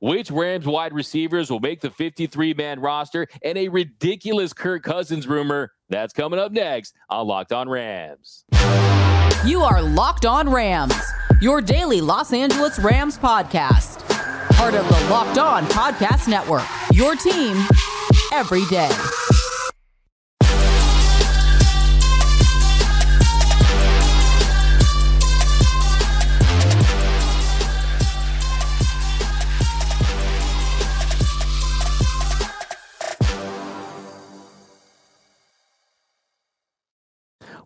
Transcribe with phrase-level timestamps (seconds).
[0.00, 5.26] which Rams wide receivers will make the 53 man roster, and a ridiculous Kirk Cousins
[5.26, 5.72] rumor.
[5.88, 8.44] That's coming up next on Locked On Rams.
[9.44, 10.94] You are Locked On Rams,
[11.40, 14.06] your daily Los Angeles Rams podcast.
[14.56, 17.56] Part of the Locked On Podcast Network, your team
[18.32, 18.90] every day.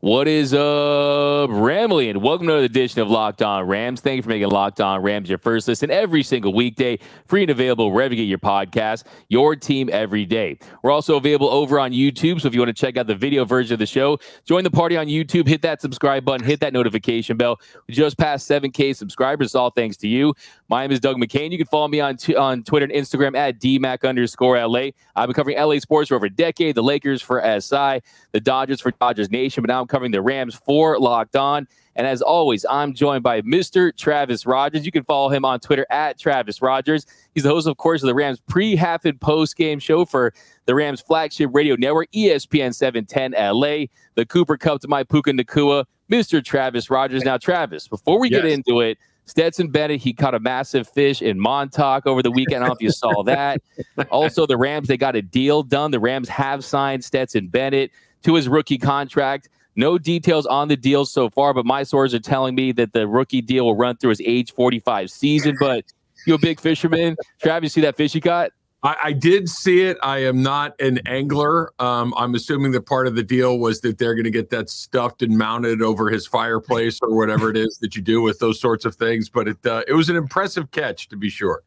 [0.03, 2.11] What is up, Ramley?
[2.11, 4.01] And welcome to another edition of Locked On Rams.
[4.01, 6.99] Thank you for making Locked On Rams your first listen every single weekday,
[7.29, 10.59] free and available wherever you get your podcast, your team every day.
[10.83, 12.41] We're also available over on YouTube.
[12.41, 14.73] So if you want to check out the video version of the show, join the
[14.73, 17.61] party on YouTube, hit that subscribe button, hit that notification bell.
[17.87, 20.35] We just passed 7K subscribers, all thanks to you.
[20.69, 21.53] My name is Doug McCain.
[21.53, 24.89] You can follow me on, t- on Twitter and Instagram at DMAC underscore LA.
[25.15, 28.81] I've been covering LA sports for over a decade, the Lakers for SI, the Dodgers
[28.81, 31.69] for Dodgers Nation, but now I'm covering the Rams for Locked On.
[31.95, 33.95] And as always, I'm joined by Mr.
[33.95, 34.87] Travis Rodgers.
[34.87, 37.07] You can follow him on Twitter at Travis Rodgers.
[37.35, 40.33] He's the host, of course, of the Rams pre, half, and post game show for
[40.65, 43.87] the Rams flagship radio network, ESPN 710 LA.
[44.15, 46.43] The Cooper Kupp to my Puka Nacua, Mr.
[46.43, 47.23] Travis Rodgers.
[47.25, 48.43] Now, Travis, before we yes.
[48.43, 48.97] get into it,
[49.27, 52.65] Stetson Bennett, he caught a massive fish in Montauk over the weekend.
[52.65, 53.61] I don't know if you saw that.
[54.11, 55.91] Also, the Rams, they got a deal done.
[55.91, 57.91] The Rams have signed Stetson Bennett
[58.25, 59.49] to his rookie contract.
[59.75, 63.09] No details on the deal so far, but my sources are telling me that the
[63.09, 65.57] rookie deal will run through his age 45 season.
[65.59, 65.85] But
[66.27, 67.17] you a big fisherman.
[67.41, 68.51] Travis, you see that fish you caught?
[68.85, 69.97] I, I, did see it.
[70.03, 71.73] I am not an angler.
[71.79, 74.69] Um, I'm assuming that part of the deal was that they're going to get that
[74.69, 78.61] stuffed and mounted over his fireplace or whatever it is that you do with those
[78.61, 79.29] sorts of things.
[79.29, 81.63] But it uh, it was an impressive catch to be sure.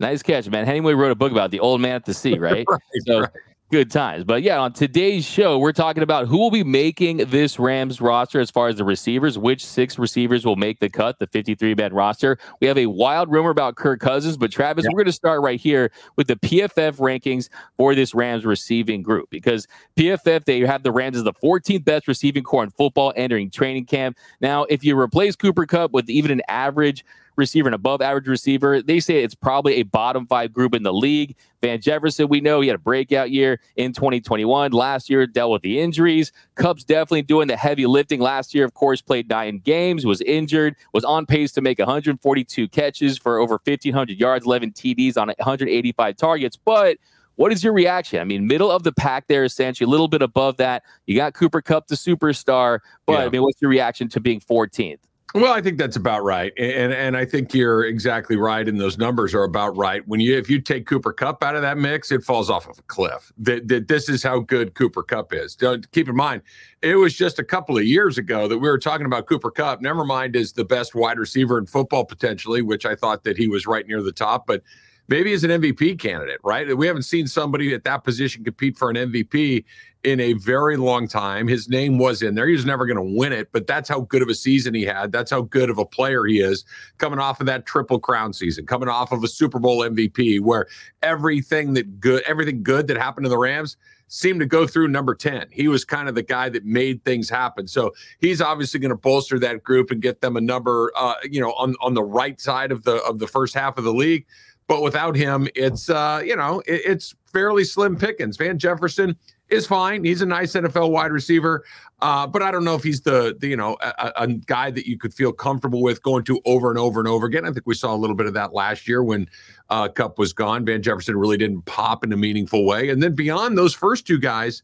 [0.00, 0.64] Nice catch, man.
[0.64, 2.66] Hemingway wrote a book about the old man at the sea, right?
[2.70, 3.30] right so right
[3.70, 4.24] good times.
[4.24, 8.40] But yeah, on today's show, we're talking about who will be making this Rams roster
[8.40, 11.92] as far as the receivers, which six receivers will make the cut, the 53 man
[11.92, 12.38] roster.
[12.60, 14.90] We have a wild rumor about Kirk Cousins, but Travis, yeah.
[14.92, 19.30] we're going to start right here with the PFF rankings for this Rams receiving group
[19.30, 23.50] because PFF, they have the Rams as the 14th best receiving corps in football entering
[23.50, 24.16] training camp.
[24.40, 27.04] Now, if you replace Cooper Kupp with even an average
[27.36, 28.82] receiver, an above average receiver.
[28.82, 31.36] They say it's probably a bottom five group in the league.
[31.60, 34.72] Van Jefferson, we know he had a breakout year in 2021.
[34.72, 36.32] Last year, dealt with the injuries.
[36.54, 38.20] Kupp's definitely doing the heavy lifting.
[38.20, 42.68] Last year, of course, played nine games, was injured, was on pace to make 142
[42.68, 46.56] catches for over 1,500 yards, 11 TDs on 185 targets.
[46.56, 46.98] But
[47.36, 48.18] what is your reaction?
[48.20, 50.82] I mean, middle of the pack there, essentially, a little bit above that.
[51.06, 53.24] You got Cooper Kupp, the superstar, but yeah.
[53.24, 54.98] I mean, what's your reaction to being 14th?
[55.34, 58.96] Well, I think that's about right, and and I think you're exactly right, and those
[58.96, 60.06] numbers are about right.
[60.06, 62.78] When you if you take Cooper Kupp out of that mix, it falls off of
[62.78, 63.32] a cliff.
[63.36, 65.56] That, that this is how good Cooper Kupp is.
[65.56, 66.42] Don't, keep in mind,
[66.80, 69.82] it was just a couple of years ago that we were talking about Cooper Kupp.
[69.82, 73.48] Never mind is the best wide receiver in football potentially, which I thought that he
[73.48, 74.62] was right near the top, but
[75.08, 76.76] maybe as an MVP candidate, right?
[76.76, 79.64] We haven't seen somebody at that position compete for an MVP
[80.04, 81.48] in a very long time.
[81.48, 82.46] His name was in there.
[82.46, 84.84] He was never going to win it, but that's how good of a season he
[84.84, 85.10] had.
[85.10, 86.64] That's how good of a player he is
[86.98, 90.66] coming off of that triple crown season, coming off of a Super Bowl MVP where
[91.02, 93.76] everything that good, everything good that happened to the Rams
[94.08, 95.48] seemed to go through number 10.
[95.50, 97.66] He was kind of the guy that made things happen.
[97.66, 101.40] So he's obviously going to bolster that group and get them a number uh, you
[101.40, 104.26] know on on the right side of the of the first half of the league.
[104.68, 108.36] But without him, it's uh, you know, it, it's fairly slim pickings.
[108.36, 109.16] Van Jefferson
[109.48, 110.04] is fine.
[110.04, 111.64] He's a nice NFL wide receiver,
[112.00, 114.88] uh, but I don't know if he's the, the you know a, a, guy that
[114.88, 117.46] you could feel comfortable with going to over and over and over again.
[117.46, 119.28] I think we saw a little bit of that last year when
[119.70, 120.64] uh, Kupp was gone.
[120.64, 124.18] Van Jefferson really didn't pop in a meaningful way, and then beyond those first two
[124.18, 124.62] guys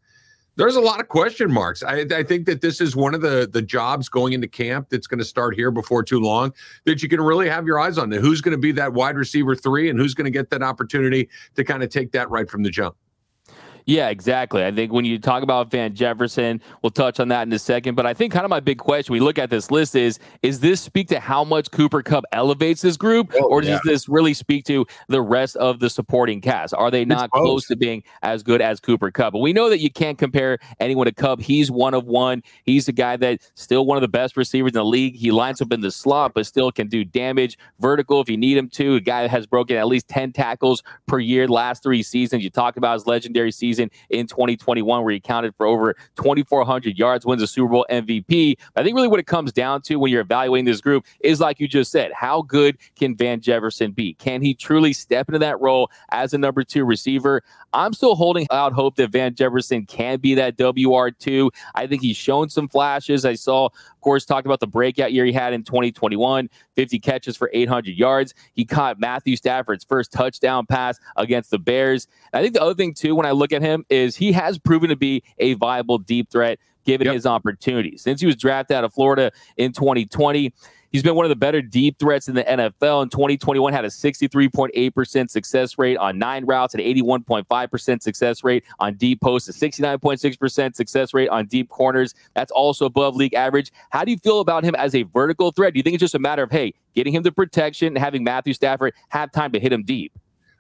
[0.57, 1.83] there's a lot of question marks.
[1.83, 5.07] I, I, think that this is one of the the jobs going into camp that's
[5.07, 6.53] going to start here before too long
[6.85, 8.11] that you can really have your eyes on.
[8.13, 11.29] Who's going to be that wide receiver three, and who's going to get that opportunity
[11.57, 12.97] to kind of take that right from the jump.
[13.87, 14.65] Yeah, exactly.
[14.65, 17.95] I think when you talk about Van Jefferson, we'll touch on that in a second.
[17.95, 20.61] But I think kind of my big question we look at this list is is
[20.61, 23.79] this speak to how much Cooper Kupp elevates this group, oh, or does yeah.
[23.85, 26.75] this really speak to the rest of the supporting cast?
[26.75, 29.33] Are they not close to being as good as Cooper Kupp?
[29.33, 31.41] But we know that you can't compare anyone to Kupp.
[31.41, 32.43] He's one of one.
[32.65, 35.17] He's a guy that still one of the best receivers in the league.
[35.17, 38.57] He lines up in the slot, but still can do damage vertical if you need
[38.57, 38.97] him to.
[38.97, 42.45] A guy that has broken at least 10 tackles per year last three seasons.
[42.45, 46.99] You talk about his legendary season season in 2021, where he accounted for over 2,400
[46.99, 48.57] yards, wins a Super Bowl MVP.
[48.77, 51.61] I think really what it comes down to when you're evaluating this group is like
[51.61, 54.15] you just said, how good can Van Jefferson be?
[54.15, 57.43] Can he truly step into that role as a number two receiver?
[57.73, 61.51] I'm still holding out hope that Van Jefferson can be that WR2.
[61.75, 63.25] I think he's shown some flashes.
[63.25, 63.71] I saw,
[64.03, 68.35] course, talked about the breakout year he had in 2021, 50 catches for 800 yards.
[68.55, 72.07] He caught Matthew Stafford's first touchdown pass against the Bears.
[72.33, 74.59] And I think the other thing, too, when I look at him, is he has
[74.59, 77.15] proven to be a viable deep threat given yep.
[77.15, 78.03] his opportunities.
[78.03, 80.53] Since he was drafted out of Florida in 2020,
[80.93, 83.03] He's been one of the better deep threats in the NFL.
[83.03, 88.97] In 2021, had a 63.8% success rate on nine routes, an 81.5% success rate on
[88.97, 92.15] deep posts, a 69.6% success rate on deep corners.
[92.35, 93.73] That's also above league average.
[93.89, 95.73] How do you feel about him as a vertical threat?
[95.73, 98.23] Do you think it's just a matter of, hey, getting him the protection and having
[98.23, 100.13] Matthew Stafford have time to hit him deep?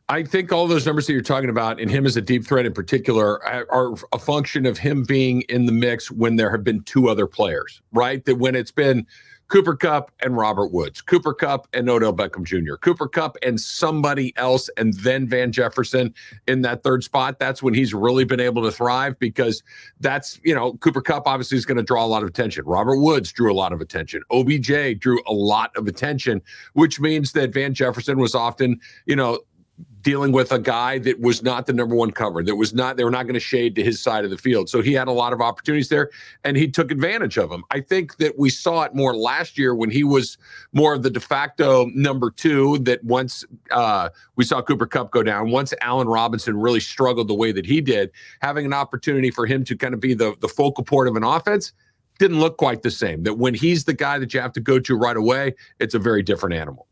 [0.08, 2.64] I think all those numbers that you're talking about, and him as a deep threat
[2.64, 6.82] in particular, are a function of him being in the mix when there have been
[6.84, 8.24] two other players, right?
[8.24, 9.06] That when it's been
[9.52, 14.32] Cooper Kupp and Robert Woods, Cooper Kupp and Odell Beckham Jr., Cooper Kupp and somebody
[14.38, 16.14] else, and then Van Jefferson
[16.48, 17.38] in that third spot.
[17.38, 19.62] That's when he's really been able to thrive because
[20.00, 22.64] that's, you know, Cooper Kupp obviously is going to draw a lot of attention.
[22.64, 24.22] Robert Woods drew a lot of attention.
[24.30, 26.40] OBJ drew a lot of attention,
[26.72, 29.38] which means that Van Jefferson was often, you know,
[30.02, 33.04] dealing with a guy that was not the number one cover, that was not, they
[33.04, 34.68] were not going to shade to his side of the field.
[34.68, 36.10] So he had a lot of opportunities there
[36.44, 37.64] and he took advantage of them.
[37.70, 40.38] I think that we saw it more last year when he was
[40.72, 45.22] more of the de facto number two, that once uh, we saw Cooper Kupp go
[45.22, 48.10] down, once Allen Robinson really struggled the way that he did,
[48.40, 51.24] having an opportunity for him to kind of be the, the focal point of an
[51.24, 51.72] offense
[52.18, 53.22] didn't look quite the same.
[53.22, 55.98] That when he's the guy that you have to go to right away, it's a
[55.98, 56.86] very different animal.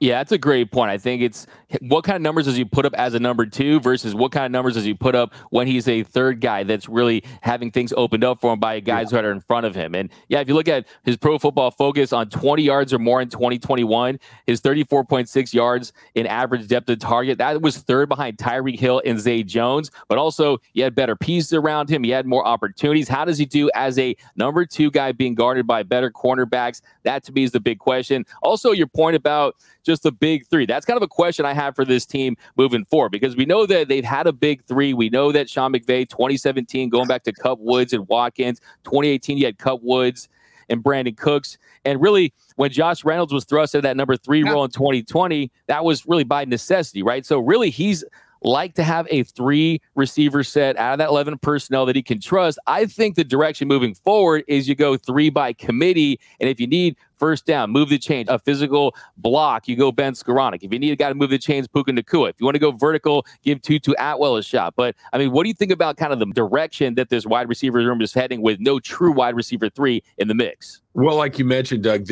[0.00, 0.90] Yeah, that's a great point.
[0.90, 1.46] I think it's
[1.80, 4.46] what kind of numbers does he put up as a number two versus what kind
[4.46, 7.92] of numbers does he put up when he's a third guy that's really having things
[7.96, 9.20] opened up for him by guys yeah.
[9.20, 9.94] who are in front of him.
[9.94, 13.20] And yeah, if you look at his pro football focus on 20 yards or more
[13.20, 18.78] in 2021, his 34.6 yards in average depth of target, that was third behind Tyreek
[18.78, 19.90] Hill and Zay Jones.
[20.08, 22.04] But also, he had better pieces around him.
[22.04, 23.08] He had more opportunities.
[23.08, 26.82] How does he do as a number two guy being guarded by better cornerbacks?
[27.02, 28.24] That to me is the big question.
[28.42, 29.56] Also, your point about
[29.88, 30.66] just the big three.
[30.66, 33.66] That's kind of a question I have for this team moving forward because we know
[33.66, 34.94] that they've had a big three.
[34.94, 39.46] We know that Sean McVay, 2017, going back to Kupp Woods and Watkins, 2018, you
[39.46, 40.28] had Kupp Woods
[40.68, 41.58] and Brandin Cooks.
[41.84, 44.52] And really, when Josh Reynolds was thrust into that number three yeah.
[44.52, 47.24] role in 2020, that was really by necessity, right?
[47.24, 48.04] So really, he's
[48.42, 52.20] like to have a three receiver set out of that 11 personnel that he can
[52.20, 52.58] trust.
[52.66, 56.20] I think the direction moving forward is you go three by committee.
[56.40, 60.12] And if you need first down, move the chains, a physical block, you go Ben
[60.12, 60.62] Skowronek.
[60.62, 62.30] If you need a guy to move the chains, Puka Nacua.
[62.30, 64.74] If you want to go vertical, give Tutu Atwell a shot.
[64.76, 67.48] But I mean, what do you think about kind of the direction that this wide
[67.48, 70.80] receiver room is heading with no true wide receiver three in the mix?
[70.94, 72.08] Well, like you mentioned, Doug,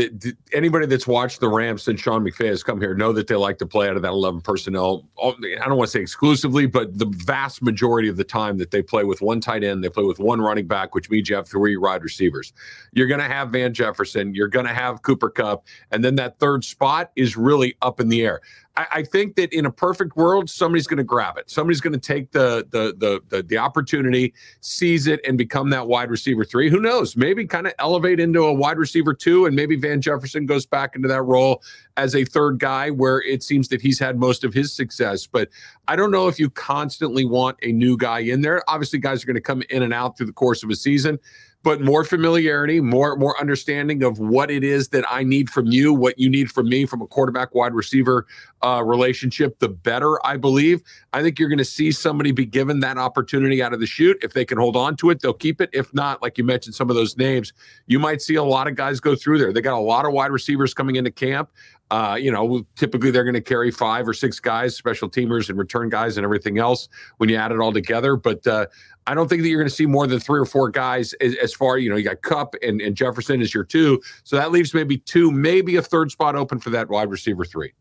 [0.53, 3.59] anybody that's watched the Rams since Sean McVay has come here know that they like
[3.59, 5.09] to play out of that 11 personnel.
[5.21, 5.33] I
[5.67, 9.03] don't want to say exclusively, but the vast majority of the time that they play
[9.03, 11.77] with one tight end, they play with one running back, which means you have three
[11.77, 12.53] wide receivers.
[12.93, 15.65] You're going to have Van Jefferson, you're going to have have Cooper Kupp.
[15.91, 18.41] and then that third spot is really up in the air.
[18.77, 21.51] I, I think that in a perfect world, somebody's going to grab it.
[21.51, 25.87] Somebody's going to take the, the the the the opportunity, seize it, and become that
[25.89, 26.71] wide receiver three.
[26.71, 27.17] Who knows?
[27.17, 30.97] Maybe kind of elevate into a wide receiver two, and maybe Van Jefferson goes back
[30.97, 31.63] into that role
[31.97, 35.27] as a third guy, where it seems that he's had most of his success.
[35.27, 35.49] But
[35.89, 38.63] I don't know if you constantly want a new guy in there.
[38.69, 41.19] Obviously, guys are going to come in and out through the course of a season
[41.67, 45.93] but more familiarity, more more understanding of what it is that I need from you,
[45.93, 48.25] what you need from me from a quarterback wide receiver
[48.63, 50.81] uh, relationship, the better, I believe.
[51.13, 54.17] I think you're going to see somebody be given that opportunity out of the chute.
[54.23, 55.69] If they can hold on to it, they'll keep it.
[55.73, 57.53] If not, like you mentioned, some of those names,
[57.89, 59.53] you might see a lot of guys go through there.
[59.53, 61.51] They got a lot of wide receivers coming into camp.
[61.91, 65.59] Uh, you know, typically they're going to carry five or six guys, special teamers and
[65.59, 66.89] return guys and everything else
[67.19, 68.17] when you add it all together.
[68.17, 68.67] But uh,
[69.07, 71.37] I don't think that you're going to see more than three or four guys as,
[71.37, 74.01] as, far, you know, you got Kupp and, and Jefferson as your two.
[74.25, 77.73] So that leaves maybe two, maybe a third spot open for that wide receiver three.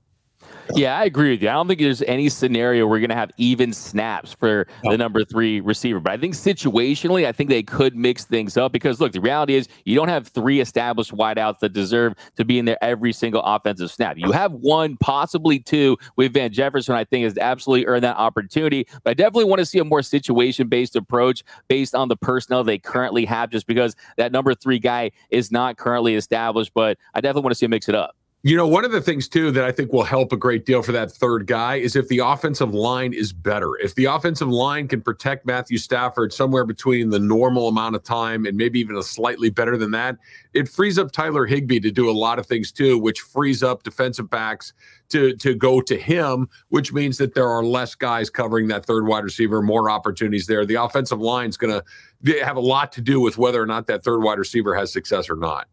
[0.74, 1.50] Yeah, I agree with you.
[1.50, 4.92] I don't think there's any scenario where we're going to have even snaps for no.
[4.92, 6.00] the number three receiver.
[6.00, 9.56] But I think situationally, I think they could mix things up because, look, the reality
[9.56, 13.42] is you don't have three established wideouts that deserve to be in there every single
[13.44, 14.18] offensive snap.
[14.18, 18.88] You have one, possibly two, with Van Jefferson, I think has absolutely earned that opportunity.
[19.04, 22.64] But I definitely want to see a more situation based approach based on the personnel
[22.64, 26.74] they currently have, just because that number three guy is not currently established.
[26.74, 28.16] But I definitely want to see him mix it up.
[28.46, 30.84] You know, one of the things too that I think will help a great deal
[30.84, 33.76] for that third guy is if the offensive line is better.
[33.78, 38.46] If the offensive line can protect Matthew Stafford somewhere between the normal amount of time
[38.46, 40.18] and maybe even a slightly better than that,
[40.54, 43.82] it frees up Tyler Higbee to do a lot of things too, which frees up
[43.82, 44.74] defensive backs
[45.10, 49.08] to to go to him, which means that there are less guys covering that third
[49.08, 50.68] wide receiver, more opportunities there.
[50.68, 53.88] The offensive line is going to have a lot to do with whether or not
[53.88, 55.68] that third wide receiver has success or not.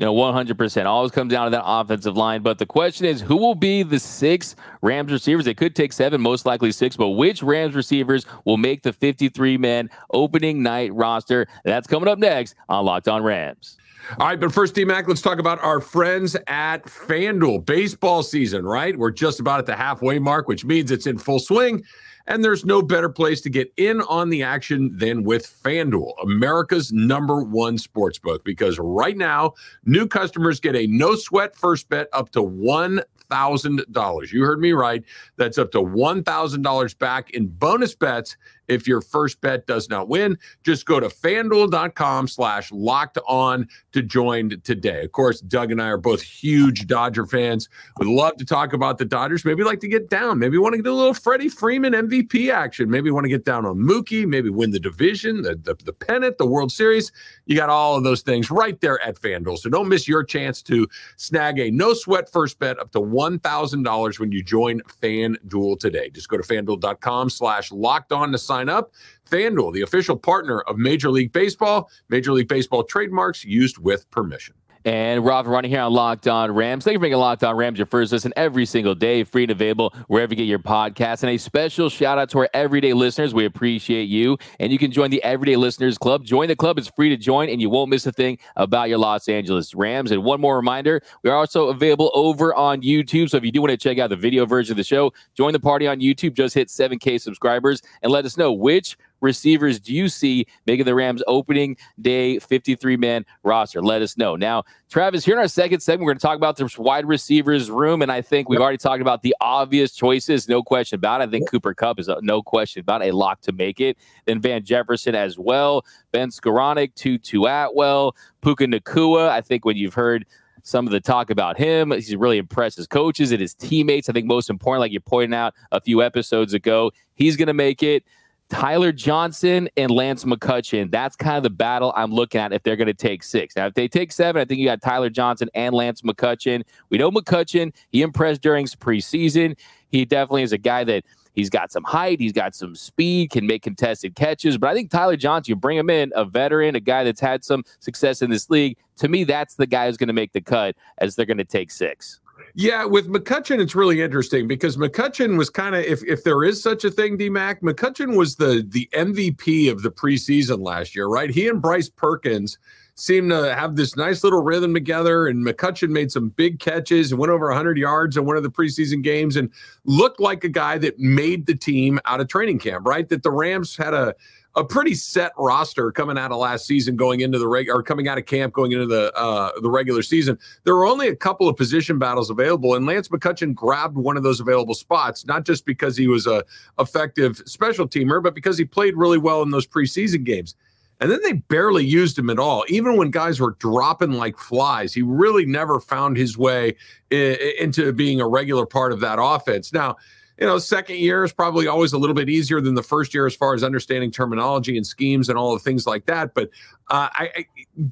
[0.00, 0.86] You know, 100%.
[0.86, 2.40] Always comes down to that offensive line.
[2.40, 5.44] But the question is, who will be the six Rams receivers?
[5.44, 9.58] They could take seven, most likely six, but which Rams receivers will make the 53
[9.58, 11.46] man opening night roster?
[11.66, 13.76] That's coming up next on Locked On Rams.
[14.18, 17.64] All right, but first, D Mac, let's talk about our friends at FanDuel.
[17.64, 18.96] Baseball season, right?
[18.96, 21.84] We're just about at the halfway mark, which means it's in full swing.
[22.26, 26.92] And there's no better place to get in on the action than with FanDuel, America's
[26.92, 28.44] number one sports book.
[28.44, 29.54] Because right now,
[29.84, 34.32] new customers get a no sweat first bet up to $1,000.
[34.32, 35.02] You heard me right.
[35.36, 38.36] That's up to $1,000 back in bonus bets
[38.70, 40.38] if your first bet does not win.
[40.62, 45.04] Just go to fanduel.com slash locked on to join today.
[45.04, 47.68] Of course, Doug and I are both huge Dodger fans.
[47.98, 49.44] Would love to talk about the Dodgers.
[49.44, 50.38] Maybe like to get down.
[50.38, 52.88] Maybe want to get a little Freddie Freeman MVP action.
[52.88, 54.26] Maybe want to get down on Mookie.
[54.26, 57.10] Maybe win the division, the, the, the pennant, the World Series.
[57.46, 59.58] You got all of those things right there at FanDuel.
[59.58, 60.86] So don't miss your chance to
[61.16, 66.10] snag a no sweat first bet up to $1,000 when you join FanDuel today.
[66.10, 68.92] Just go to fanduel.com slash locked on to sign up.
[69.28, 74.54] FanDuel, the official partner of Major League Baseball, Major League Baseball trademarks used with permission.
[74.84, 76.84] And Rob running here on Locked On Rams.
[76.84, 79.50] Thank you for making Locked On Rams your first listen every single day, free and
[79.50, 81.22] available wherever you get your podcasts.
[81.22, 83.34] And a special shout out to our everyday listeners.
[83.34, 84.38] We appreciate you.
[84.58, 86.24] And you can join the Everyday Listeners Club.
[86.24, 86.78] Join the club.
[86.78, 90.12] It's free to join, and you won't miss a thing about your Los Angeles Rams.
[90.12, 93.28] And one more reminder we are also available over on YouTube.
[93.28, 95.52] So if you do want to check out the video version of the show, join
[95.52, 96.32] the party on YouTube.
[96.32, 100.94] Just hit 7K subscribers and let us know which receivers do you see making the
[100.94, 103.82] Rams opening day 53 man roster?
[103.82, 104.36] Let us know.
[104.36, 107.70] Now, Travis, here in our second segment, we're going to talk about the wide receivers
[107.70, 108.02] room.
[108.02, 111.28] And I think we've already talked about the obvious choices, no question about it.
[111.28, 113.96] I think Cooper Kupp is a, no question about a lock to make it.
[114.26, 119.28] Then Van Jefferson as well, Ben Skowronek, Tutu Atwell, Puka Nacua.
[119.28, 120.26] I think when you've heard
[120.62, 121.90] some of the talk about him.
[121.90, 124.08] He's really impressed his coaches and his teammates.
[124.08, 127.54] I think most important, like you pointed out a few episodes ago, he's going to
[127.54, 128.04] make it.
[128.50, 130.90] Tyler Johnson and Lance McCutcheon.
[130.90, 133.56] That's kind of the battle I'm looking at if they're going to take six.
[133.56, 136.64] Now, if they take seven, I think you got Tyler Johnson and Lance McCutcheon.
[136.90, 139.56] We know McCutcheon, he impressed during his preseason.
[139.88, 143.46] He definitely is a guy that he's got some height, he's got some speed, can
[143.46, 144.58] make contested catches.
[144.58, 147.44] But I think Tyler Johnson, you bring him in, a veteran, a guy that's had
[147.44, 148.76] some success in this league.
[148.96, 151.44] To me, that's the guy who's going to make the cut as they're going to
[151.44, 152.19] take six.
[152.54, 156.62] Yeah, with McCutcheon, it's really interesting because McCutcheon was kind of, if if there is
[156.62, 161.06] such a thing, D Mac, McCutcheon was the the MVP of the preseason last year,
[161.06, 161.30] right?
[161.30, 162.58] He and Bryce Perkins
[162.94, 167.18] seemed to have this nice little rhythm together, and McCutcheon made some big catches and
[167.18, 169.50] went over 100 yards in one of the preseason games and
[169.84, 173.08] looked like a guy that made the team out of training camp, right?
[173.08, 174.14] That the Rams had a
[174.56, 178.08] a pretty set roster coming out of last season, going into the reg or coming
[178.08, 180.38] out of camp, going into the uh, the regular season.
[180.64, 184.22] There were only a couple of position battles available, and Lance McCutcheon grabbed one of
[184.22, 186.44] those available spots, not just because he was a
[186.78, 190.54] effective special teamer, but because he played really well in those preseason games.
[191.02, 192.62] And then they barely used him at all.
[192.68, 196.76] Even when guys were dropping like flies, he really never found his way
[197.10, 199.72] into being a regular part of that offense.
[199.72, 199.96] Now,
[200.40, 203.26] you know, second year is probably always a little bit easier than the first year
[203.26, 206.32] as far as understanding terminology and schemes and all the things like that.
[206.32, 206.48] But
[206.88, 207.46] uh, I, I,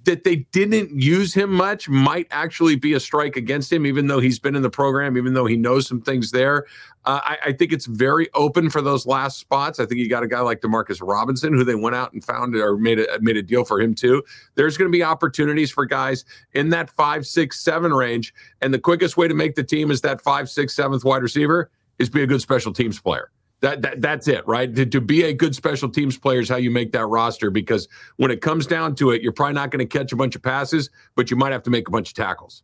[0.04, 4.18] that they didn't use him much might actually be a strike against him, even though
[4.18, 6.64] he's been in the program, even though he knows some things there.
[7.04, 9.78] Uh, I, I, think it's very open for those last spots.
[9.78, 12.56] I think you got a guy like Demarcus Robinson, who they went out and found
[12.56, 14.22] or made a made a deal for him too.
[14.56, 16.24] There's going to be opportunities for guys
[16.54, 20.00] in that five, six, seven range, and the quickest way to make the team is
[20.00, 23.30] that five, six, seventh wide receiver is be a good special teams player.
[23.60, 24.72] That, that that's it, right?
[24.72, 27.88] To, to, be a good special teams player is how you make that roster because
[28.16, 30.42] when it comes down to it, you're probably not going to catch a bunch of
[30.42, 32.62] passes, but you might have to make a bunch of tackles.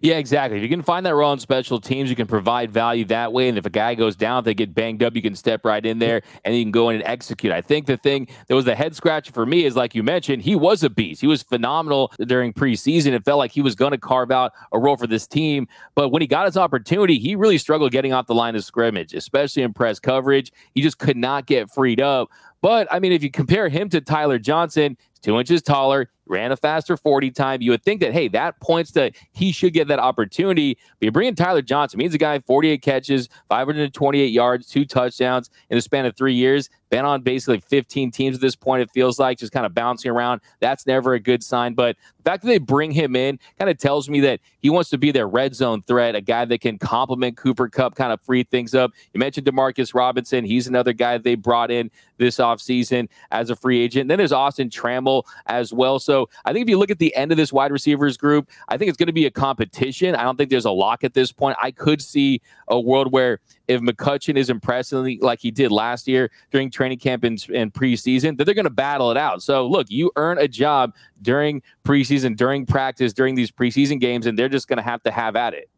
[0.00, 0.58] Yeah, exactly.
[0.58, 3.48] If you can find that role on special teams, you can provide value that way.
[3.48, 5.84] And if a guy goes down, if they get banged up, you can step right
[5.84, 7.52] in there and you can go in and execute.
[7.52, 10.42] I think the thing that was the head scratcher for me is, like you mentioned,
[10.42, 11.20] he was a beast.
[11.20, 13.12] He was phenomenal during preseason.
[13.12, 15.66] It felt like he was going to carve out a role for this team.
[15.94, 19.14] But when he got his opportunity, he really struggled getting off the line of scrimmage,
[19.14, 20.52] especially in press coverage.
[20.74, 22.28] He just could not get freed up.
[22.60, 26.56] But I mean, if you compare him to Tyler Johnson, two inches taller, ran a
[26.56, 27.62] faster 40 time.
[27.62, 30.76] You would think that, hey, that points to he should get that opportunity.
[31.00, 32.00] But you bring in Tyler Johnson.
[32.00, 36.68] He's a guy, 48 catches, 528 yards, two touchdowns in the span of three years.
[36.90, 40.10] Been on basically 15 teams at this point, it feels like, just kind of bouncing
[40.10, 40.40] around.
[40.60, 41.74] That's never a good sign.
[41.74, 44.88] But the fact that they bring him in kind of tells me that he wants
[44.90, 48.22] to be their red zone threat, a guy that can complement Cooper Kupp, kind of
[48.22, 48.92] free things up.
[49.12, 50.46] You mentioned Demarcus Robinson.
[50.46, 54.02] He's another guy they brought in this offseason as a free agent.
[54.02, 55.07] And then there's Austin Trammell
[55.46, 55.98] as well.
[55.98, 58.76] So I think if you look at the end of this wide receivers group, I
[58.76, 60.14] think it's going to be a competition.
[60.14, 61.56] I don't think there's a lock at this point.
[61.60, 66.30] I could see a world where if McCutcheon is impressively like he did last year
[66.50, 69.42] during training camp and, and preseason, that they're going to battle it out.
[69.42, 74.38] So look, you earn a job during preseason, during practice, during these preseason games, and
[74.38, 75.68] they're just going to have to have at it.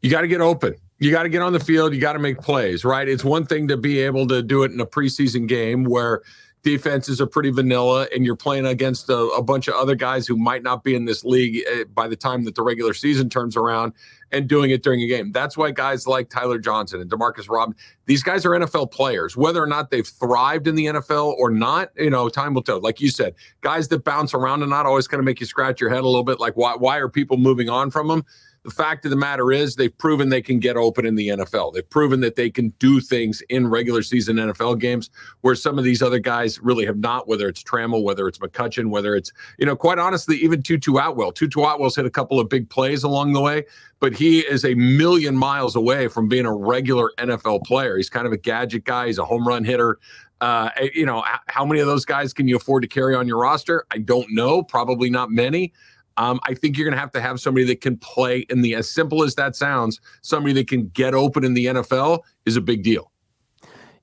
[0.00, 1.92] You got to get open you got to get on the field.
[1.92, 3.08] You got to make plays, right?
[3.08, 6.22] It's one thing to be able to do it in a preseason game where
[6.62, 10.36] defenses are pretty vanilla and you're playing against a, a, bunch of other guys who
[10.36, 13.56] might not be in this league eh, by the time that the regular season turns
[13.56, 13.92] around
[14.30, 15.32] and doing it during a game.
[15.32, 19.36] That's why guys like Tyler Johnson and Demarcus Robinson, these guys are NFL players.
[19.36, 22.80] Whether or not they've thrived in the NFL or not, you know, time will tell.
[22.80, 25.80] Like you said, guys that bounce around and not always kind of make you scratch
[25.80, 28.24] your head a little bit like why why are people moving on from them?
[28.64, 31.74] The fact of the matter is they've proven they can get open in the NFL.
[31.74, 35.84] They've proven that they can do things in regular season NFL games where some of
[35.84, 39.66] these other guys really have not, whether it's Trammell, whether it's McCutcheon, whether it's, you
[39.66, 41.32] know, quite honestly, even Tutu Atwell.
[41.32, 43.64] Tutu Atwell's hit a couple of big plays along the way,
[43.98, 47.96] but he is a million miles away from being a regular NFL player.
[47.96, 49.08] He's kind of a gadget guy.
[49.08, 49.98] He's a home run hitter.
[50.40, 53.38] Uh, you know, how many of those guys can you afford to carry on your
[53.38, 53.86] roster?
[53.92, 54.62] I don't know.
[54.62, 55.72] Probably not many.
[56.16, 58.74] Um, I think you're going to have to have somebody that can play in the,
[58.74, 62.60] as simple as that sounds, somebody that can get open in the NFL is a
[62.60, 63.12] big deal.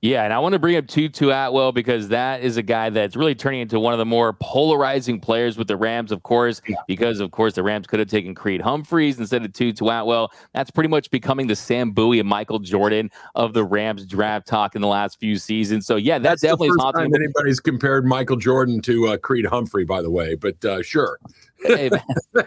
[0.02, 3.16] Yeah, and I want to bring up Tutu Atwell because that is a guy that's
[3.16, 7.20] really turning into one of the more polarizing players with the Rams, of course, because
[7.20, 10.32] of course the Rams could have taken Creed Humphreys instead of Tutu Atwell.
[10.54, 14.74] That's pretty much becoming the Sam Bowie and Michael Jordan of the Rams draft talk
[14.74, 15.86] in the last few seasons.
[15.86, 19.44] So yeah, that that's definitely the first time anybody's compared Michael Jordan to uh, Creed
[19.44, 20.34] Humphrey, by the way.
[20.34, 21.18] But uh, sure,
[21.62, 22.44] hey, man.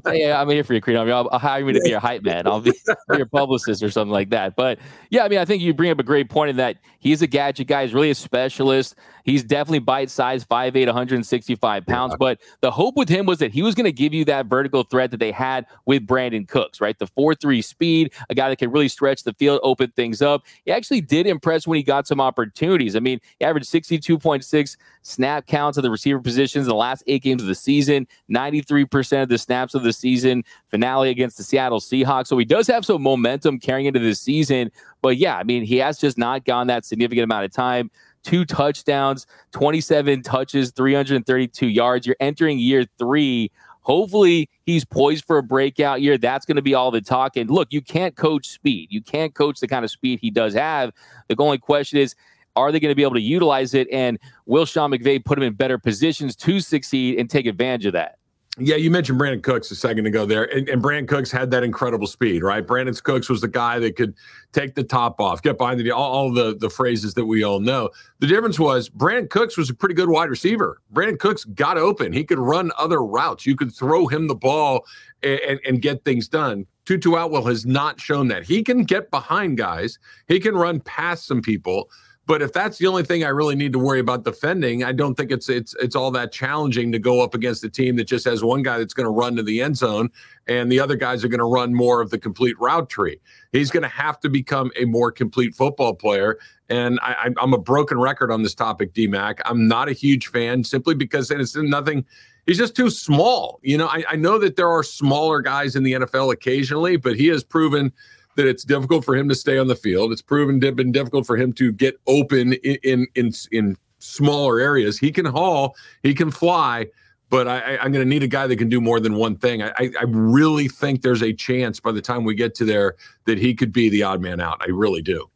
[0.04, 0.96] hey, I'm here for you, Creed.
[0.96, 2.46] I'll, I'll hire you to be your hype man.
[2.46, 2.72] I'll be
[3.16, 4.56] your publicist or something like that.
[4.56, 4.78] But
[5.10, 7.26] yeah, I mean, I think you bring up a great point in that he's a
[7.26, 7.84] gadget guy.
[7.84, 8.94] He's really a specialist.
[9.28, 12.12] He's definitely bite size, 5'8, 165 pounds.
[12.12, 12.16] Yeah.
[12.18, 14.84] But the hope with him was that he was going to give you that vertical
[14.84, 16.98] threat that they had with Brandin Cooks, right?
[16.98, 20.44] The 4 3 speed, a guy that can really stretch the field, open things up.
[20.64, 22.96] He actually did impress when he got some opportunities.
[22.96, 27.22] I mean, he averaged 62.6 snap counts of the receiver positions in the last eight
[27.22, 31.80] games of the season, 93% of the snaps of the season, finale against the Seattle
[31.80, 32.28] Seahawks.
[32.28, 34.70] So he does have some momentum carrying into the season.
[35.00, 37.90] But yeah, I mean, he has just not gone that significant amount of time
[38.22, 42.06] two touchdowns, 27 touches, 332 yards.
[42.06, 43.50] You're entering year three.
[43.82, 46.18] Hopefully, he's poised for a breakout year.
[46.18, 47.36] That's going to be all the talk.
[47.36, 48.88] And look, you can't coach speed.
[48.90, 50.92] You can't coach the kind of speed he does have.
[51.28, 52.14] The only question is,
[52.54, 53.88] are they going to be able to utilize it?
[53.90, 57.92] And will Sean McVay put him in better positions to succeed and take advantage of
[57.94, 58.18] that?
[58.60, 61.62] Yeah, you mentioned Brandin Cooks a second ago there, and, and Brandin Cooks had that
[61.62, 62.66] incredible speed, right?
[62.66, 64.14] Brandin Cooks was the guy that could
[64.52, 67.60] take the top off, get behind the all, all the the phrases that we all
[67.60, 67.90] know.
[68.18, 70.82] The difference was Brandin Cooks was a pretty good wide receiver.
[70.92, 73.46] Brandin Cooks got open; he could run other routes.
[73.46, 74.84] You could throw him the ball
[75.22, 76.66] and, and, and get things done.
[76.84, 79.98] Tutu Atwell has not shown that he can get behind guys.
[80.26, 81.90] He can run past some people.
[82.28, 85.14] But if that's the only thing I really need to worry about defending, I don't
[85.14, 88.26] think it's it's it's all that challenging to go up against a team that just
[88.26, 90.10] has one guy that's going to run to the end zone
[90.46, 93.18] and the other guys are going to run more of the complete route tree.
[93.52, 96.38] He's going to have to become a more complete football player.
[96.68, 99.38] And I, am a broken record on this topic, DMAC.
[99.46, 102.04] I'm not a huge fan simply because and it's nothing.
[102.44, 103.58] He's just too small.
[103.62, 107.16] You know, I, I know that there are smaller guys in the NFL occasionally, but
[107.16, 107.90] he has proven–
[108.38, 110.12] that it's difficult for him to stay on the field.
[110.12, 114.96] It's proven been difficult for him to get open in in in, in smaller areas.
[114.96, 115.74] He can haul,
[116.04, 116.86] he can fly,
[117.30, 119.64] but I, am going to need a guy that can do more than one thing.
[119.64, 123.38] I, I, really think there's a chance by the time we get to there that
[123.38, 124.62] he could be the odd man out.
[124.62, 125.28] I really do.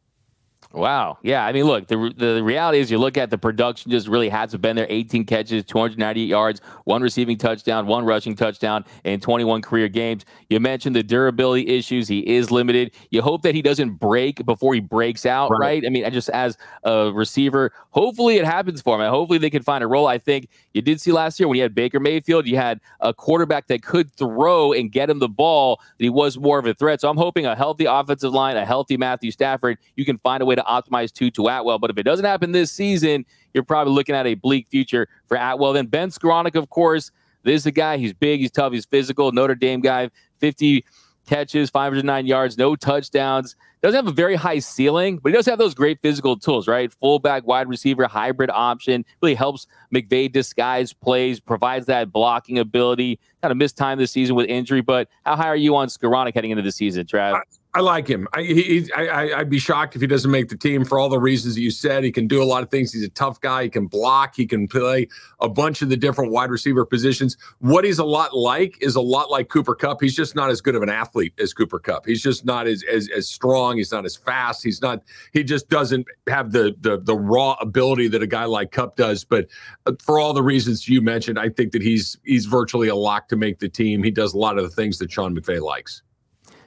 [0.72, 1.18] Wow.
[1.22, 1.44] Yeah.
[1.44, 4.62] I mean, look, the, the reality is you look at the production just really hasn't
[4.62, 9.88] been there 18 catches, 298 yards, one receiving touchdown, one rushing touchdown in 21 career
[9.88, 10.24] games.
[10.48, 12.06] You mentioned the durability issues.
[12.06, 12.92] He is limited.
[13.10, 15.58] You hope that he doesn't break before he breaks out, right?
[15.58, 15.86] right?
[15.86, 19.10] I mean, I just as a receiver, hopefully it happens for him.
[19.10, 20.06] Hopefully they can find a role.
[20.06, 23.12] I think you did see last year when you had Baker Mayfield, you had a
[23.12, 26.74] quarterback that could throw and get him the ball, that he was more of a
[26.74, 27.00] threat.
[27.00, 30.46] So I'm hoping a healthy offensive line, a healthy Matthew Stafford, you can find a
[30.46, 31.78] way way to optimize Tutu Atwell.
[31.78, 35.36] But if it doesn't happen this season, you're probably looking at a bleak future for
[35.36, 35.72] Atwell.
[35.72, 37.10] Then Ben Skowronek, of course,
[37.42, 37.96] this is a guy.
[37.96, 39.32] He's big, he's tough, he's physical.
[39.32, 40.84] Notre Dame guy, 50
[41.26, 43.56] catches, 509 yards, no touchdowns.
[43.82, 46.92] Doesn't have a very high ceiling, but he does have those great physical tools, right?
[46.92, 49.04] Fullback, wide receiver, hybrid option.
[49.20, 53.18] Really helps McVay disguise plays, provides that blocking ability.
[53.40, 56.34] Kind of missed time this season with injury, but how high are you on Skowronek
[56.34, 57.40] heading into the season, Trav?
[57.74, 58.28] I like him.
[58.34, 61.18] I, he, I, I'd be shocked if he doesn't make the team for all the
[61.18, 62.04] reasons that you said.
[62.04, 62.92] He can do a lot of things.
[62.92, 63.62] He's a tough guy.
[63.62, 64.36] He can block.
[64.36, 65.08] He can play
[65.40, 67.38] a bunch of the different wide receiver positions.
[67.60, 70.02] What he's a lot like is a lot like Cooper Kupp.
[70.02, 72.04] He's just not as good of an athlete as Cooper Kupp.
[72.04, 73.78] He's just not as as, as strong.
[73.78, 74.62] He's not as fast.
[74.62, 75.02] He's not.
[75.32, 79.24] He just doesn't have the the the raw ability that a guy like Kupp does.
[79.24, 79.46] But
[79.86, 83.28] uh, for all the reasons you mentioned, I think that he's he's virtually a lock
[83.28, 84.02] to make the team.
[84.02, 86.02] He does a lot of the things that Sean McVay likes.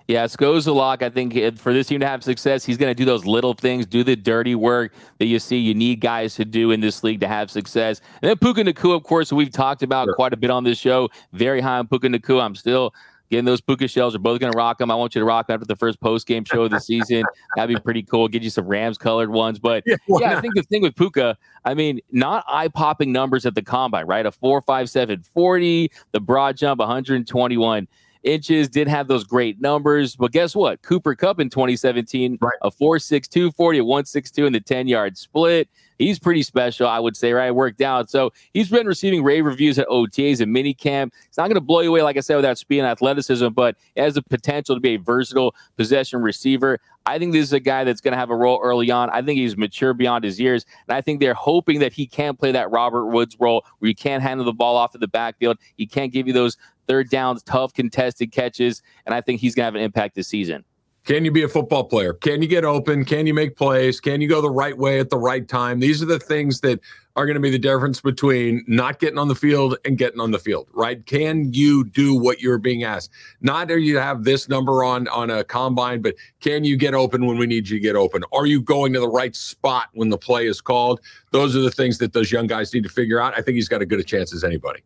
[0.08, 1.02] Yeah, lock.
[1.02, 3.86] I think for this team to have success, he's going to do those little things,
[3.88, 7.22] do the dirty work that you see you need guys to do in this league
[7.22, 8.02] to have success.
[8.22, 10.16] And then Puka Nacua, of course, we've talked about sure.
[10.16, 11.10] quite a bit on this show.
[11.34, 12.44] Very high on Puka Nacua.
[12.44, 12.94] I'm still
[13.32, 14.14] getting those Puka shells.
[14.14, 14.92] We're both going to rock them.
[14.92, 17.24] I want you to rock them after the first post game show of the season.
[17.56, 18.28] That'd be pretty cool.
[18.28, 19.58] Get you some Rams colored ones.
[19.58, 23.46] But yeah, yeah I think the thing with Puka, I mean, not eye popping numbers
[23.46, 24.26] at the combine, right?
[24.26, 27.88] A 4.57 40, the broad jump 121
[28.26, 30.16] inches, did have those great numbers.
[30.16, 30.82] But guess what?
[30.82, 32.54] Cooper Kupp in 2017, right.
[32.62, 35.70] a 4.62 40, a 162 in the 10 yard split.
[35.98, 37.52] He's pretty special, I would say, right?
[37.52, 38.10] Worked out.
[38.10, 41.12] So he's been receiving rave reviews at OTAs and minicamp.
[41.28, 43.78] It's not going to blow you away, like I said, without speed and athleticism, but
[43.96, 46.80] it has the potential to be a versatile possession receiver.
[47.06, 49.10] I think this is a guy that's going to have a role early on.
[49.12, 50.66] I think he's mature beyond his years.
[50.88, 53.96] And I think they're hoping that he can play that Robert Woods role where you
[53.96, 55.58] can't handle the ball off of the backfield.
[55.78, 59.64] He can't give you those third downs, tough contested catches, and I think he's going
[59.64, 60.64] to have an impact this season.
[61.06, 62.14] Can you be a football player?
[62.14, 63.06] Can you get open?
[63.06, 64.00] Can you make plays?
[64.00, 65.80] Can you go the right way at the right time?
[65.80, 66.80] These are the things that
[67.16, 70.32] are going to be the difference between not getting on the field and getting on
[70.32, 71.06] the field, right?
[71.06, 73.12] Can you do what you're being asked?
[73.42, 77.28] Not are you have this number on on a combine, but can you get open
[77.28, 78.24] when we need you to get open?
[78.34, 81.02] Are you going to the right spot when the play is called?
[81.32, 83.38] Those are the things that those young guys need to figure out.
[83.38, 84.82] I think he's got as good a chance as anybody.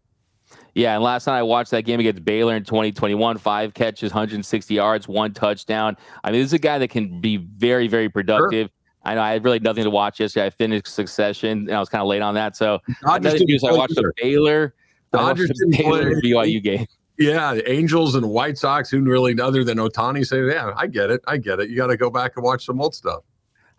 [0.80, 3.38] Yeah, and last night I watched that game against Baylor in 2021.
[3.38, 5.98] Five catches, 160 yards, one touchdown.
[6.24, 8.68] I mean, this is a guy that can be very, very productive.
[8.68, 9.02] Sure.
[9.04, 10.46] I know I had really nothing to watch yesterday.
[10.46, 12.56] I finished Succession, and I was kind of late on that.
[12.56, 14.74] So Dodgers I watched the Baylor,
[15.12, 16.86] Dodgers the Baylor BYU game.
[17.18, 21.12] Yeah, the Angels and White Sox, who really other than Ohtani say, yeah, I get
[21.12, 21.70] it, I get it.
[21.70, 23.24] You got to go back and watch some old stuff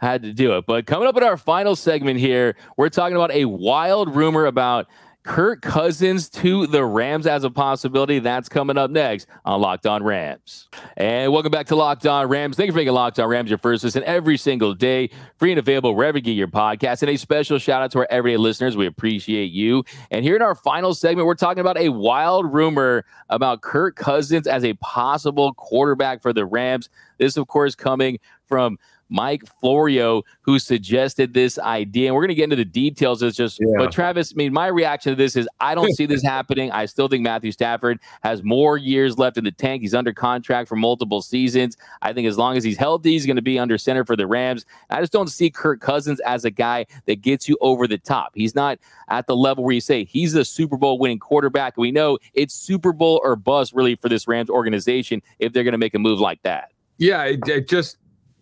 [0.01, 0.65] had to do it.
[0.67, 4.87] But coming up in our final segment here, we're talking about a wild rumor about
[5.23, 8.21] Kirk Cousins to the Rams as a possibility.
[8.21, 10.69] That's coming up next on Locked On Rams.
[10.97, 12.57] And welcome back to Locked On Rams.
[12.57, 15.59] Thank you for making Locked On Rams your first listen every single day, free and
[15.59, 17.03] available wherever you get your podcast.
[17.03, 18.79] And a special shout out to our everyday listeners.
[18.79, 19.85] We appreciate you.
[20.11, 24.47] And here in our final segment, we're talking about a wild rumor about Kirk Cousins
[24.47, 26.89] as a possible quarterback for the Rams.
[27.19, 28.79] This, of course, coming from
[29.11, 32.07] Mike Florio, who suggested this idea.
[32.07, 33.23] And we're going to get into the details.
[33.23, 33.67] It's just, yeah.
[33.77, 36.71] but Travis, I mean, my reaction to this is I don't see this happening.
[36.71, 39.83] I still think Matthew Stafford has more years left in the tank.
[39.83, 41.77] He's under contract for multiple seasons.
[42.03, 44.27] I think as long as he's healthy, he's going to be under center for the
[44.27, 44.65] Rams.
[44.89, 48.33] I just don't see Kirk Cousins as a guy that gets you over the top.
[48.35, 51.77] He's not at the level where you say he's a Super Bowl winning quarterback.
[51.77, 55.73] We know it's Super Bowl or bust really for this Rams organization if they're going
[55.73, 56.73] to make a move like that.
[56.99, 57.97] Yeah, it, it just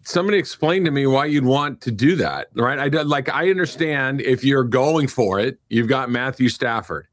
[0.08, 2.78] somebody explain to me why you'd want to do that, right?
[2.78, 7.06] I like I understand if you're going for it, you've got Matthew Stafford.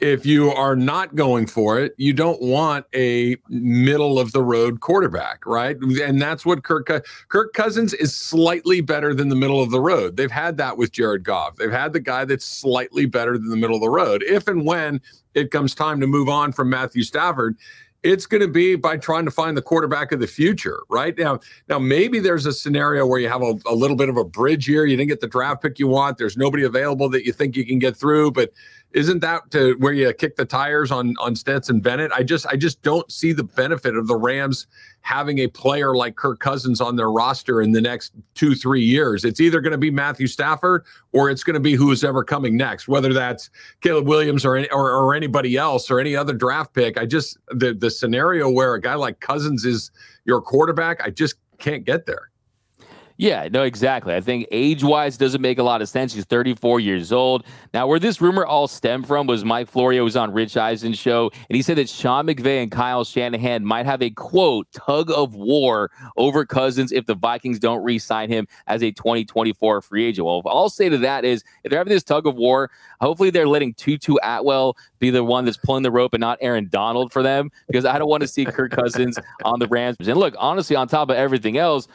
[0.00, 4.80] If you are not going for it, you don't want a middle of the road
[4.80, 5.76] quarterback, right?
[5.78, 6.90] And that's what Kirk
[7.28, 10.16] Kirk Cousins is slightly better than the middle of the road.
[10.16, 11.56] They've had that with Jared Goff.
[11.56, 14.24] They've had the guy that's slightly better than the middle of the road.
[14.26, 15.00] If and when
[15.34, 17.56] it comes time to move on from Matthew Stafford,
[18.02, 21.16] it's going to be by trying to find the quarterback of the future, right?
[21.16, 21.38] Now,
[21.68, 24.68] now maybe there's a scenario where you have a, a, little bit of a bridge
[24.68, 24.86] year.
[24.86, 26.18] You didn't get the draft pick you want.
[26.18, 28.50] There's nobody available that you think you can get through, but
[28.94, 32.12] isn't that to where you kick the tires on on Stetson Bennett?
[32.12, 34.66] I just I just don't see the benefit of the Rams
[35.02, 39.24] having a player like Kirk Cousins on their roster in the next two, three years.
[39.24, 42.56] It's either going to be Matthew Stafford or it's going to be who's ever coming
[42.56, 43.50] next, whether that's
[43.80, 46.96] Caleb Williams or, or, or anybody else or any other draft pick.
[46.96, 49.90] I just, the, the scenario where a guy like Cousins is
[50.24, 52.31] your quarterback, I just can't get there.
[53.22, 54.16] Yeah, no, exactly.
[54.16, 56.12] I think age wise doesn't make a lot of sense.
[56.12, 57.44] He's 34 years old.
[57.72, 61.30] Now, where this rumor all stemmed from was Mike Florio was on Rich Eisen's show,
[61.48, 65.36] and he said that Sean McVay and Kyle Shanahan might have a quote tug of
[65.36, 70.26] war over Cousins if the Vikings don't re sign him as a 2024 free agent.
[70.26, 73.46] Well, I'll say to that is if they're having this tug of war, hopefully they're
[73.46, 77.22] letting Tutu Atwell be the one that's pulling the rope and not Aaron Donald for
[77.22, 79.96] them because I don't want to see Kirk Cousins on the Rams.
[80.00, 81.86] And look, honestly, on top of everything else,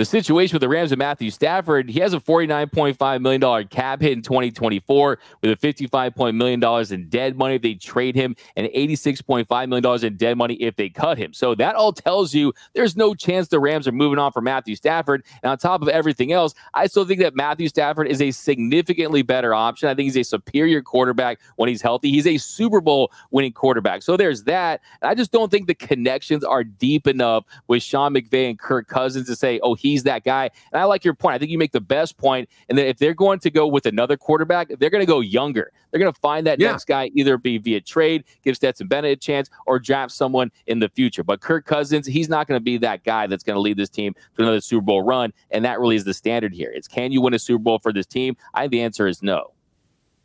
[0.00, 4.12] the situation with the Rams and Matthew Stafford, he has a $49.5 million cap hit
[4.12, 9.68] in 2024 with a $55 million in dead money if they trade him and $86.5
[9.68, 11.34] million in dead money if they cut him.
[11.34, 14.74] So that all tells you there's no chance the Rams are moving on from Matthew
[14.74, 15.22] Stafford.
[15.42, 19.20] And on top of everything else, I still think that Matthew Stafford is a significantly
[19.20, 19.90] better option.
[19.90, 22.10] I think he's a superior quarterback when he's healthy.
[22.10, 24.02] He's a Super Bowl winning quarterback.
[24.02, 24.80] So there's that.
[25.02, 28.88] And I just don't think the connections are deep enough with Sean McVay and Kirk
[28.88, 30.50] Cousins to say, oh, he's that guy.
[30.72, 31.34] And I like your point.
[31.34, 32.48] I think you make the best point.
[32.68, 35.72] And then if they're going to go with another quarterback, they're going to go younger.
[35.90, 36.70] They're going to find that yeah.
[36.70, 40.78] next guy either be via trade, give Stetson Bennett a chance, or draft someone in
[40.78, 41.24] the future.
[41.24, 43.90] But Kirk Cousins, he's not going to be that guy that's going to lead this
[43.90, 45.32] team to another Super Bowl run.
[45.50, 46.70] And that really is the standard here.
[46.72, 48.36] It's can you win a Super Bowl for this team?
[48.54, 49.52] I the answer is no.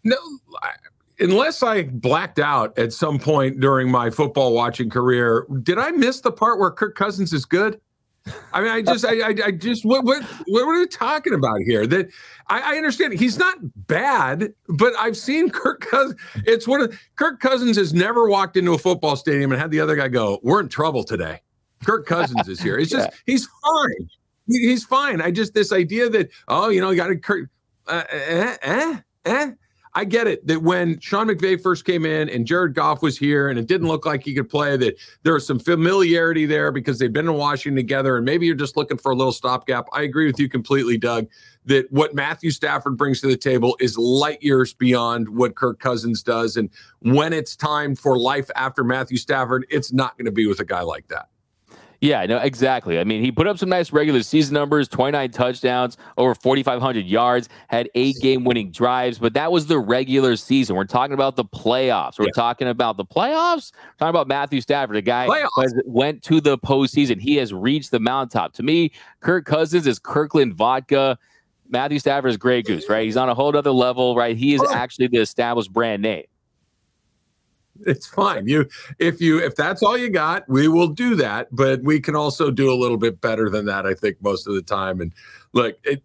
[0.04, 0.17] No,
[1.19, 6.21] unless I blacked out at some point during my football watching career, did I miss
[6.21, 7.80] the part where Kirk Cousins is good?
[8.54, 11.60] I mean, I just, I, I, I, just, what, what, what are we talking about
[11.62, 11.86] here?
[11.86, 12.10] That
[12.48, 13.58] I, I, understand he's not
[13.88, 16.20] bad, but I've seen Kirk Cousins.
[16.46, 19.80] It's one of Kirk Cousins has never walked into a football stadium and had the
[19.80, 21.42] other guy go, "We're in trouble today."
[21.84, 22.78] Kirk Cousins is here.
[22.78, 23.18] It's just yeah.
[23.26, 24.10] he's fine.
[24.48, 25.22] He's fine.
[25.22, 27.50] I just this idea that oh, you know, you got to Kirk.
[27.88, 29.52] Uh, eh, eh, eh.
[29.98, 33.48] I get it that when Sean McVay first came in and Jared Goff was here
[33.48, 37.00] and it didn't look like he could play, that there was some familiarity there because
[37.00, 39.88] they've been in Washington together and maybe you're just looking for a little stopgap.
[39.94, 41.28] I agree with you completely, Doug,
[41.66, 46.22] that what Matthew Stafford brings to the table is light years beyond what Kirk Cousins
[46.22, 46.58] does.
[46.58, 50.60] And when it's time for life after Matthew Stafford, it's not going to be with
[50.60, 51.30] a guy like that.
[52.06, 53.00] Yeah, no, exactly.
[53.00, 57.50] I mean, he put up some nice regular season numbers 29 touchdowns, over 4,500 yards,
[57.68, 60.76] had eight game winning drives, but that was the regular season.
[60.76, 62.20] We're talking about the playoffs.
[62.20, 62.34] We're yeah.
[62.36, 63.72] talking about the playoffs.
[63.74, 67.20] We're talking about Matthew Stafford, a guy who went to the postseason.
[67.20, 68.54] He has reached the mountaintop.
[68.54, 68.91] To me,
[69.22, 71.18] Kirk Cousins is Kirkland vodka.
[71.70, 73.06] Matthew Stafford is Grey Goose, right?
[73.06, 74.38] He's on a whole other level, right?
[74.38, 74.72] He is oh.
[74.72, 76.26] actually the established brand name.
[77.86, 78.48] It's fine.
[78.48, 78.68] You
[79.00, 81.48] if you if that's all you got, we will do that.
[81.52, 84.56] But we can also do a little bit better than that, I think, most of
[84.56, 85.02] the time.
[85.02, 85.14] And
[85.54, 86.02] look, it,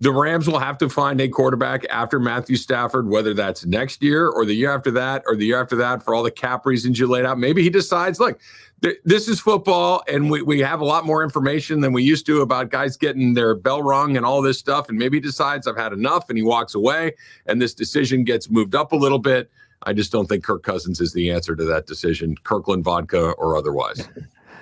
[0.00, 4.28] the Rams will have to find a quarterback after Matthew Stafford, whether that's next year
[4.28, 6.98] or the year after that or the year after that for all the cap reasons
[6.98, 7.38] you laid out.
[7.38, 8.38] Maybe he decides, look,
[8.82, 12.26] th- this is football and we, we have a lot more information than we used
[12.26, 14.88] to about guys getting their bell rung and all this stuff.
[14.88, 17.14] And maybe he decides I've had enough and he walks away
[17.46, 19.50] and this decision gets moved up a little bit.
[19.82, 23.56] I just don't think Kirk Cousins is the answer to that decision, Kirkland vodka or
[23.56, 24.08] otherwise.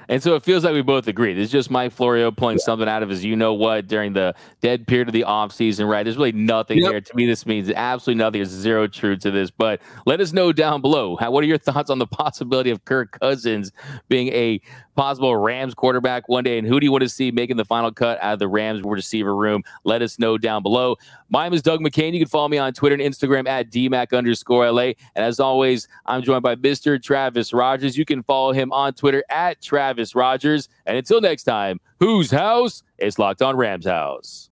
[0.09, 1.35] And so it feels like we both agree.
[1.35, 2.65] This is just Mike Florio pulling yeah.
[2.65, 6.05] something out of his you know what during the dead period of the offseason, right?
[6.05, 6.91] There's really nothing yep.
[6.91, 7.01] there.
[7.01, 8.39] To me, this means absolutely nothing.
[8.39, 9.51] There's zero truth to this.
[9.51, 11.17] But let us know down below.
[11.17, 13.73] How, what are your thoughts on the possibility of Kirk Cousins
[14.09, 14.61] being a
[14.97, 16.59] possible Rams quarterback one day.
[16.59, 18.83] And who do you want to see making the final cut out of the Rams
[18.83, 19.63] receiver room?
[19.85, 20.97] Let us know down below.
[21.29, 22.13] My name is Doug McCain.
[22.13, 24.93] You can follow me on Twitter and Instagram at DMAC underscore LA.
[25.15, 27.01] And as always, I'm joined by Mr.
[27.01, 27.97] Travis Rodgers.
[27.97, 30.69] You can follow him on Twitter at Travis Rodgers.
[30.87, 34.45] And until next time, whose house is locked on Rams House?